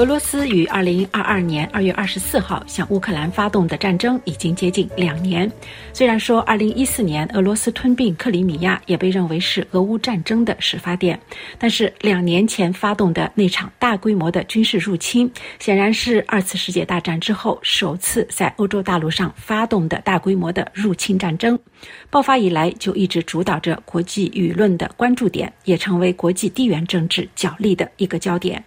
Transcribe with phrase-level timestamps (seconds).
[0.00, 5.52] 俄罗斯于二零二二年二月二十四号向乌克兰发动的战争已经接近两年。
[5.92, 11.20] 虽然说二零一四年俄罗斯吞并克里米亚也被认为是俄乌战争的始发点，
[11.58, 21.58] 但是两年前发动的那场大规模的军事入侵，显然是二次世界大战之后首次在欧洲大陆上发动的大规模的入侵战争。
[22.08, 28.64] 爆发以来就一直主导着国际舆论的关注点，也成为国际地缘政治角力的一个焦点。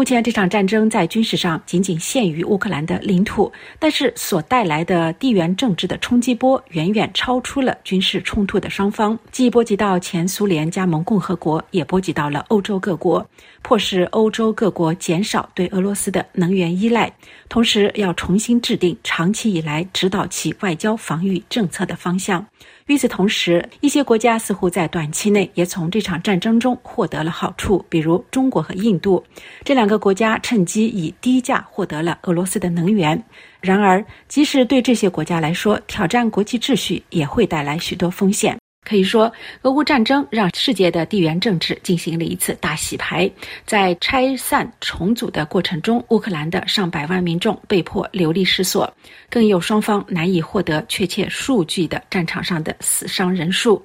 [0.00, 13.28] 目前这场战争在军事上仅仅限于乌克兰的领土，但是所带来的地缘政治的冲击波远远超出了军事冲突的双方，既波及到前苏联加盟共和国，也波及到了欧洲各国，
[13.60, 17.12] 迫使欧洲各国减少对俄罗斯的能源依赖，
[17.50, 22.42] 同时要重新制定长期以来指导其外交防御政策的方向。
[22.90, 29.22] 与此同时，一些国家似乎在短期内也从这场战争中获得了好处，比如中国和印度
[29.62, 33.22] 这两个国家趁机以低价获得了俄罗斯的能源。
[33.60, 38.59] 然而，即使对这些国家来说，挑战国际秩序也会带来许多风险。
[38.82, 39.30] 可以说，
[39.62, 43.30] 俄乌战争让世界的地缘政治进行了一次大洗牌。
[43.66, 48.92] 在拆散重组的过程中，乌克兰的上百万民众被迫流离失所，
[49.28, 53.80] 更有双方难以获得确切数据的战场上的死伤人数。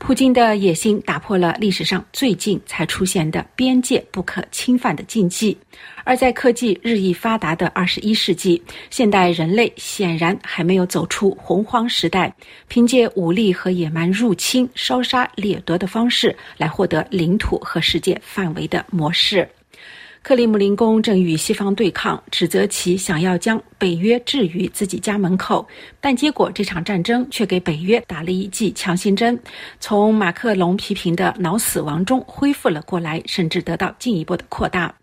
[0.00, 5.56] 普京的野心打破了历史上最近才出现的边界不可侵犯的禁忌，
[6.02, 12.34] 而在科技日益发达的二十一世纪，现代人类显然还没有走出洪荒时代，
[12.66, 19.48] 凭借武力和野蛮入侵、烧杀掠夺的方式来获得领土和世界范围的模式。
[20.22, 25.66] 克里姆林宫正与西方对抗，指责其想要将北约置于自己家门口，
[25.98, 29.38] 但结果这场战争却给北约打了一剂强心针，
[29.80, 34.94] 从马克龙批评的脑死亡中恢复了过来，甚至得到进一步的扩大。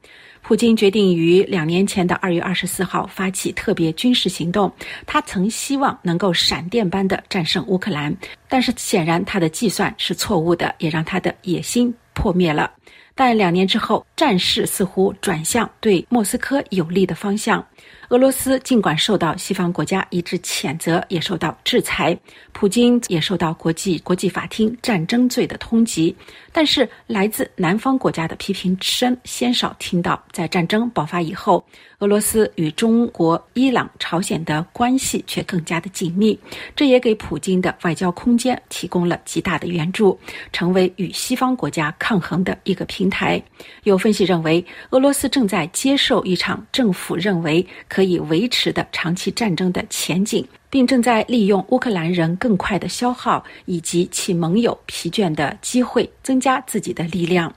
[0.43, 4.71] 普京决定于两年前的二月二十四号发起特别军事行动，
[5.07, 8.15] 他曾希望能够闪电般的战胜乌克兰，
[8.47, 12.71] 但是显然他的计算是错误的，也让他的野心破灭了。
[13.17, 17.65] 但两年之后，战事似乎转向对莫斯科有利的方向。
[18.09, 22.17] 俄罗斯尽管受到西方国家一致谴责，也受到制裁，
[22.53, 26.15] 普京也受到国际国际法庭战争罪的通缉，
[26.53, 30.23] 但是来自南方国家的批评声鲜少听到。
[30.31, 31.65] 在战争爆发以后，
[31.99, 36.39] 俄罗斯与中国、伊朗、朝鲜的关系却更加的紧密，
[36.77, 40.17] 这也给普京的外交空间提供了极大的援助，
[40.53, 43.41] 成为与西方国家抗衡的一个平台。
[43.83, 47.65] 有分析认为，俄罗斯正在接受一场政府认为
[47.97, 57.51] 可以维持的长期战争的前景，并正在利用乌克兰人更快的消耗以及其盟友疲倦的机会，增加自己的力量。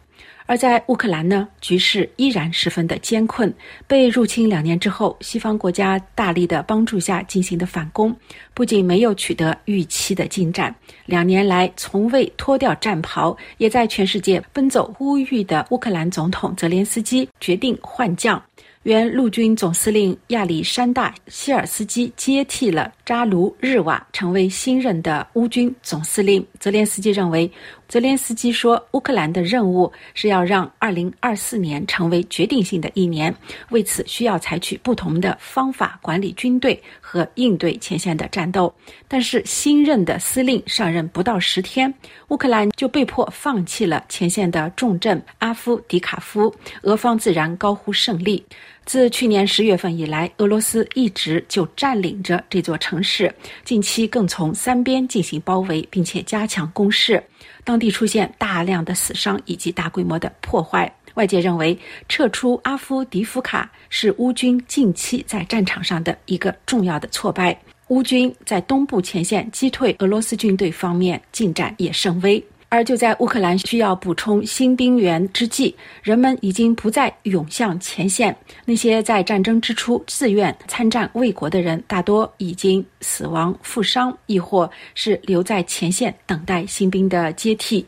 [0.47, 3.53] 而在乌克兰呢，局势依然十分的艰困。
[3.87, 8.17] 被入侵两年之后，西方国家大力的帮助下进行的反攻，
[8.55, 10.75] 不仅没有取得预期的进展，
[11.05, 18.43] 两年来从未脱掉战袍，也在全世界奔走呼吁的乌克兰总统泽连斯基决定换将。
[18.85, 26.43] 原陆军总司令亚历山大·希尔斯基接替了扎卢日瓦，成为新任的乌军总司令。
[26.59, 27.51] 泽连斯基认为，
[27.91, 33.35] 泽连斯基说，乌克兰的任务是要让2024年成为决定性的一年，
[33.71, 38.73] 为此需要采取不同的方法管理军队和应对前线的战斗。
[39.09, 41.93] 但是，新任的司令上任不到十天，
[42.29, 48.47] 乌克兰就被迫放弃了前线的重镇阿夫迪卡夫，俄方自然高呼胜利。
[48.87, 53.33] 自去年十月份以来，俄罗斯一直就占领着这座城市，
[53.65, 57.23] 近期更从三边进行包围，并且加强攻势，
[57.65, 60.93] 当地出现大量的死伤以及大规模的破坏。
[61.15, 61.77] 外界认为，
[62.09, 67.61] 撤出阿夫迪夫卡是乌军近期在战场上的一个重要的挫败。
[67.89, 72.43] 乌军在东部前线击退俄罗斯军队方面进展也甚微。
[72.71, 75.75] 而就在乌克兰需要补充新兵员之际，
[76.05, 78.35] 人们已经不再涌向前线。
[78.65, 87.85] 那些在战争之初自愿参战卫国的人，大多已经死亡、负伤，亦或是留在前线等待新兵的接替。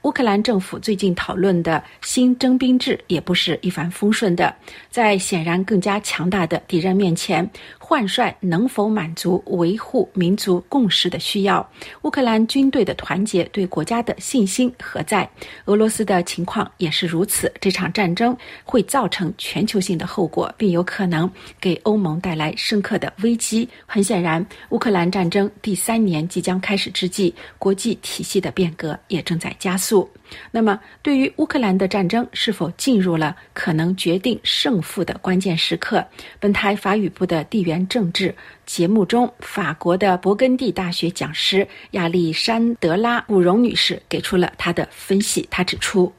[0.00, 4.54] 乌克兰政府最近讨论的新征兵制也不是一帆风顺的，
[4.90, 7.48] 在显然更加强大的敌人面前。
[7.92, 11.70] 换帅能否满足维护民族共识的需要？
[12.04, 15.28] 乌克兰军队的团结对国家的信心何在？
[15.66, 17.52] 俄罗斯的情况也是如此。
[17.60, 18.34] 这场战争
[18.64, 21.30] 会造成全球性的后果，并有可能
[21.60, 23.68] 给欧盟带来深刻的危机。
[23.84, 30.08] 很显然，乌克兰战争第三年即将开始之际，国际体系的变革也正在加速。
[30.50, 36.02] 那么，对于乌克兰的战争是否进入了可能决定胜负的关键时刻？
[36.40, 38.34] 本台法语部的地缘政治
[38.66, 45.46] 节目中，法国的勃艮第大学讲师亚历山德拉·古荣女士给出了她的分析。
[45.50, 46.12] 她指出。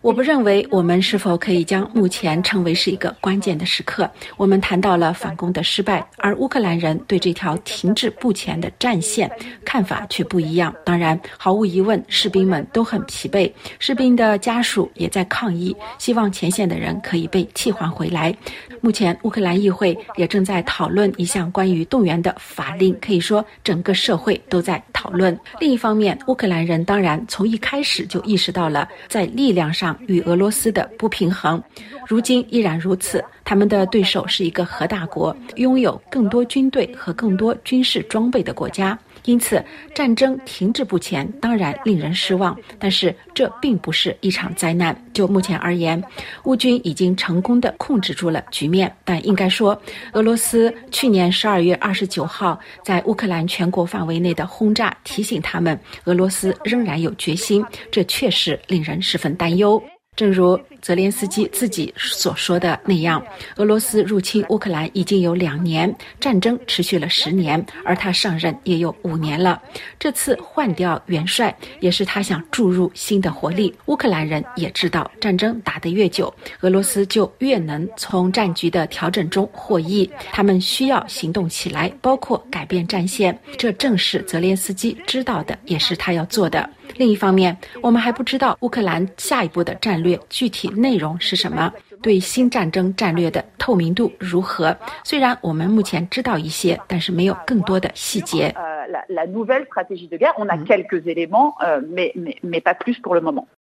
[0.00, 4.10] 我不认为我们是否可以将目前称为是一个关键的时刻。
[4.36, 9.30] 我们谈到了反攻的失败，而乌克兰人对这条停滞不前的战线
[9.64, 10.74] 看法却不一样。
[10.84, 18.34] 当然，毫无疑问，士兵们都很疲惫，士兵的家属也在抗议，希望前线的人可以被替换回来。
[18.80, 25.38] 目前，乌克兰议会也正在讨论一项关于动员的法令，可以说整个社会都在讨论。
[25.60, 31.62] 另一方面，乌克兰人当然从一开始就意识到了在力量上与俄罗斯的不平衡，
[32.08, 33.22] 如今依然如此。
[33.44, 38.98] 他们的对手是一个核大国，拥有更多军队和更多军事装备的国家。
[39.26, 39.62] 因此，
[39.94, 44.96] 战争停滞不前当然令人失望，但是这并不是一场灾难。
[45.12, 46.02] 就目前而言，
[46.44, 48.90] 乌军已经成功地控制住了局面。
[49.04, 49.78] 但应该说，
[50.12, 57.64] 俄罗斯去年十二月二十九号在乌克兰全国范围内的轰炸，提醒他们俄罗斯仍然有决心。
[57.90, 59.82] 这确实令人十分担忧。
[60.16, 63.22] 正如泽连斯基自己所说的那样，
[63.56, 69.60] 俄罗斯入侵乌克兰已经有两年，战争持续了十年，而他上任也有五年了。
[69.98, 73.74] 这次换掉元帅，也是他想注入新的活力。
[73.86, 80.10] 乌克兰人也知道，战争打得越久，俄罗斯就越能从战局的调整中获益。
[80.32, 83.38] 他们需要行动起来，包括改变战线。
[83.58, 86.68] 这正是泽连斯基知道的，也是他要做的。
[86.96, 91.72] 另一方面，我们还不知道乌克兰下一步的战略具体内容是什么，
[92.02, 94.76] 对新战争战略的透明度如何？
[95.04, 98.54] 虽然我们目前知道一些，但是没有更多的细节。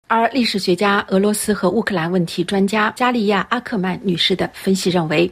[0.09, 5.29] 而历史学家、俄罗斯和乌克兰问题专家加利亚·阿克曼女士的分析认为。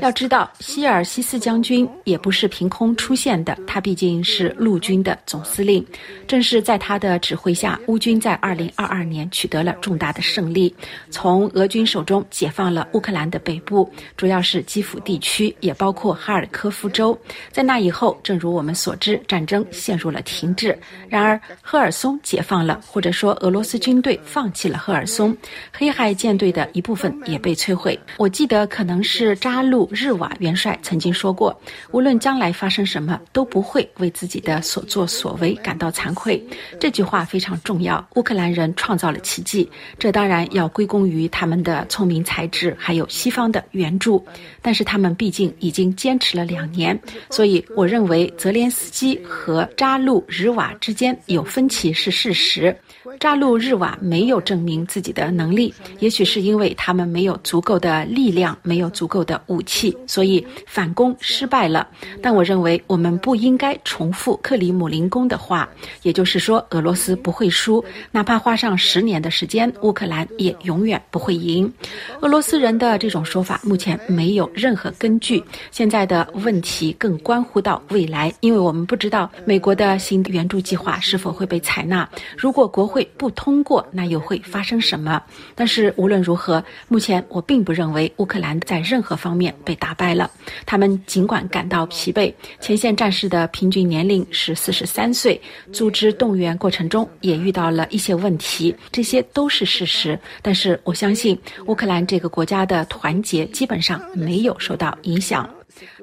[0.00, 5.84] 要知道，希尔西斯将军也不是凭空出现的，他毕竟是陆军的总司令。
[6.28, 10.72] 正是在他的指挥下，乌军在2022年取得了重大的胜利，
[11.10, 17.18] 从俄军手中解放了乌克兰的北部，主要是基辅地区，也包括哈尔科夫州。
[17.50, 20.78] 在那以后，正如我们所知，战争陷入了停滞。
[21.08, 25.36] 然而，赫尔松解放了，或者说俄罗斯军队放弃了赫尔松，
[25.72, 26.70] 黑海舰队的。
[26.76, 27.98] 一部分也被摧毁。
[28.18, 31.58] 我记得可能是扎路日瓦元帅曾经说过
[31.90, 36.38] ：“无论将来发生什么，都不会为自己的所作所为感到惭愧。”
[36.78, 38.06] 这句话非常重要。
[38.16, 39.66] 乌克兰人创造了奇迹，
[39.98, 44.22] 这当然要归功于他们的聪明才智，还有西方的援助。
[44.60, 47.00] 但是他们毕竟已经坚持了两年，
[47.30, 52.76] 所以我认为泽连斯基和扎路日瓦之间有分歧是事实。
[53.18, 61.86] 扎路日瓦没有证明自己的能力，也许是因为他们没有足够的力量，没有足够的武器，所以反攻失败了。
[62.22, 65.68] 但我认为我们不应该重复克里姆林宫的话，
[66.02, 71.72] 也就是说，俄罗斯不会输，哪怕花上十年的时间，乌克兰也永远不会赢。
[72.20, 75.42] 俄罗斯人的这种说法目前没有任何根据。
[75.70, 82.08] 现在的问题更关乎到未来，因为我们不知道美国的新援助计划是否会被采纳。
[82.36, 85.22] 如果国会不通过，那又会发生什么？
[85.54, 86.55] 但是无论如何，
[86.88, 90.30] 目前我并不认为乌克兰在任何方面被打败了。
[90.64, 95.40] 他们尽管感到疲惫，前线战士的平均年龄是四十三岁，
[95.72, 100.18] 组织动员过程中也遇到了一些问题，这些都是事实。
[100.42, 105.48] 但是我相信乌克兰这个国家的团结基本上没有受到影响。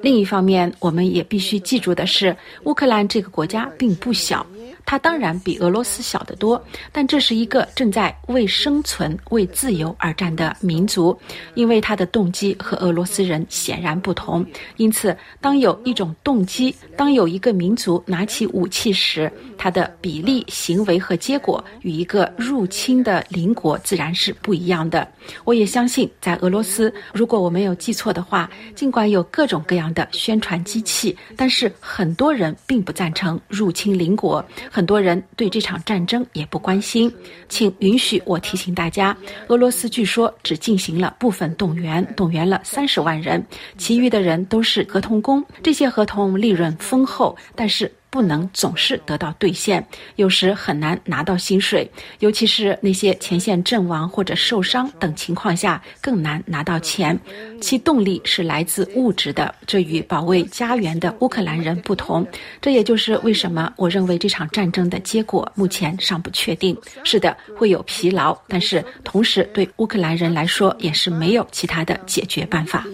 [0.02, 4.46] 另一方面，我们也必须记住的是，乌克兰这个国家并不小。
[4.86, 11.18] 它当然比俄罗斯小得多，但这是一个正在为生存、为自由而战的民族。
[11.56, 14.46] 因为他的动机和俄罗斯人显然不同，
[14.78, 25.08] 因此，当有一种动机，当有一个民族拿起武器时，它的比例、行为和结果与一个入侵的邻国自然是不一样的。
[25.44, 34.44] 我也相信，在俄罗斯，如果我没有记错的话，尽管有各种各样的宣传机器，但是很多人并不赞成入侵邻国，
[34.76, 37.14] 很多人对这场战争也不关心。
[37.48, 39.16] 请允许我提醒大家，
[39.50, 43.46] 俄罗斯据说只进行了部分动员，动员了三十万人，
[43.78, 49.84] 其余的人都是合同工，这些合同利润丰厚，但是，不能总是得到兑现，
[50.18, 51.90] 有时很难拿到薪水，
[52.20, 57.20] 尤其是那些前线阵亡或者受伤等情况下更难拿到钱。
[57.60, 62.24] 其动力是来自物质的，这与保卫家园的乌克兰人不同。
[62.62, 66.78] 这也就是为什么我认为这场战争的结果目前尚不确定。
[67.04, 72.86] 是的，会有疲劳，但是同时对乌克兰人来说也是没有其他的解决办法。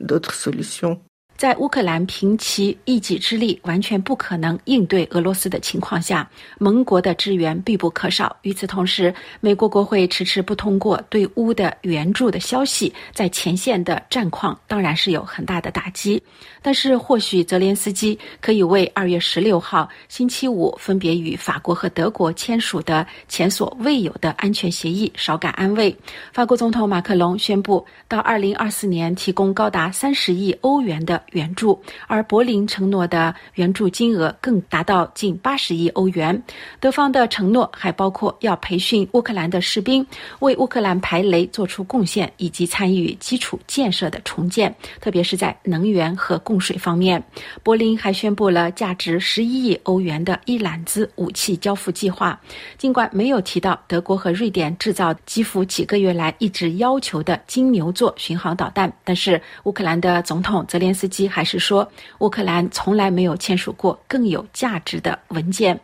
[0.00, 1.02] d'autres solutions.
[1.38, 6.28] 在乌克兰凭其一己之力完全不可能应对俄罗斯的情况下，
[6.58, 8.36] 盟国的支援必不可少。
[8.42, 16.20] 与此同时，美国国会迟迟不通过对乌的援助的消息，在前线的战况当然是有很大的打击。
[16.60, 25.96] 但是，或许泽连斯基可以为二月十六号星期五分别与法国和德国签署的前所未有的安全协议稍感安慰。
[26.32, 36.42] 法国总统马克龙宣布，到二零二四年提供高达三十亿欧元的援助，而柏林承诺的援助金额更达到近八十亿欧元。
[36.80, 40.06] 德方的承诺还包括要培训乌克兰的士兵，
[40.40, 47.22] 为乌克兰排雷做出贡献，以及参与基础建设的重建，特别是在能源和供水方面。
[47.62, 52.38] 柏林还宣布了价值十一亿欧元的一揽子武器交付计划，
[52.76, 65.80] 尽管没有提到德国和瑞典制造基辅几个月来一直要求的金牛座巡航导弹，但是乌克兰的总统泽连斯基还是说，乌克兰从来没有签署过更有价值的文件。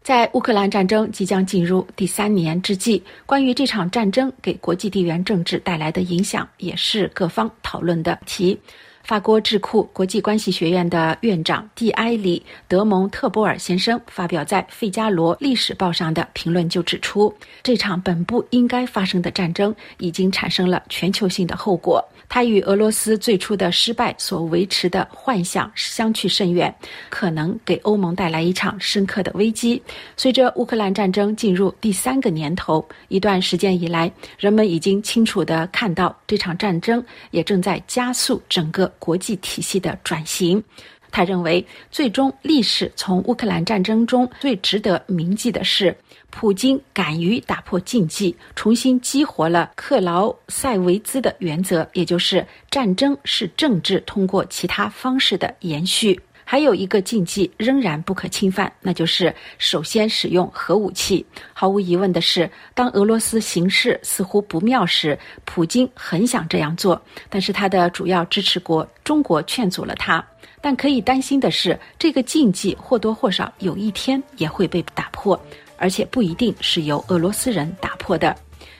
[0.00, 8.58] 在乌克兰战争即将进入第三年之际，关于这场战争给国际地缘政治带来的影响，也是各方讨论的题。
[9.08, 12.38] 法国智库国际关系学院的院长蒂埃里·
[12.68, 22.06] 德蒙特波尔先生发表在《费加罗历史报》上的评论就指出，这场本不应该发生的战争已经产生了全球性的后果。
[22.28, 26.72] 它与俄罗斯最初的失败所维持的幻想相去甚远，
[27.08, 29.82] 可能给欧盟带来一场深刻的危机。
[30.18, 38.92] 随着乌克兰战争进入第三个年头，一段时间以来，人们已经清楚地看到这场战争也正在加速整个。
[38.98, 40.62] 国际体系的转型，
[41.10, 45.96] 他认为，最终历史从乌克兰战争中最值得铭记的是，
[46.30, 56.20] 普京敢于打破禁忌，重新激活了克劳塞维兹的原则，也就是战争是政治通过其他方式的延续。
[56.50, 61.22] 还有一个禁忌仍然不可侵犯，那就是首先使用核武器。
[61.52, 70.24] 毫无疑问的是，当俄罗斯形势似乎不妙时，普京很想这样做，但是他的主要支持国中国劝阻了他。
[70.62, 75.38] 但可以担心的是，这个禁忌或多或少有一天也会被打破，
[75.76, 78.34] 而且不一定是由俄罗斯人打破的。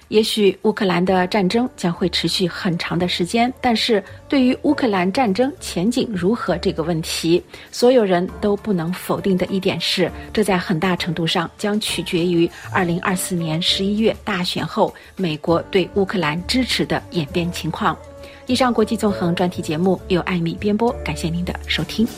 [0.08, 17.96] 也许乌克兰的战争将会持续很长的时间，但是对于乌克兰战争前景如何这个问题，所有人都不能否定的一点是，这在很大程度上将取决于二零二四年十一月大选后美国对乌克兰支持的演变情况。
[18.46, 22.08] 以上国际纵横专题节目由艾米编播，感谢您的收听。